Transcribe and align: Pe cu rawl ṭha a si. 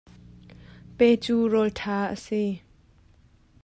Pe 0.97 1.07
cu 1.23 1.35
rawl 1.51 1.69
ṭha 1.79 1.95
a 2.13 2.17
si. 2.25 2.43